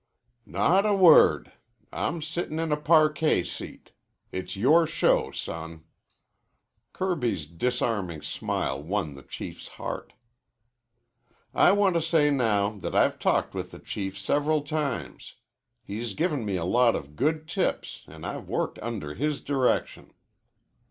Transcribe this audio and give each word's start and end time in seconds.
"Not 0.47 0.83
a 0.87 0.95
wor 0.95 1.31
rd. 1.37 1.51
I'm 1.93 2.23
sittin' 2.23 2.57
in 2.57 2.71
a 2.71 2.75
parquet 2.75 3.43
seat. 3.43 3.91
It's 4.31 4.57
your 4.57 4.87
show, 4.87 5.29
son." 5.29 5.83
Kirby's 6.91 7.45
disarming 7.45 8.23
smile 8.23 8.81
won 8.81 9.13
the 9.13 9.21
Chief's 9.21 9.67
heart. 9.77 10.13
"I 11.53 11.71
want 11.73 11.93
to 11.93 12.01
say 12.01 12.31
now 12.31 12.71
that 12.79 12.95
I've 12.95 13.19
talked 13.19 13.53
with 13.53 13.69
the 13.69 13.77
Chief 13.77 14.17
several 14.17 14.61
times. 14.61 15.35
He's 15.83 16.15
given 16.15 16.45
me 16.45 16.55
a 16.55 16.65
lot 16.65 16.95
of 16.95 17.15
good 17.15 17.47
tips 17.47 18.03
an' 18.07 18.25
I've 18.25 18.49
worked 18.49 18.79
under 18.79 19.13
his 19.13 19.39
direction." 19.39 20.15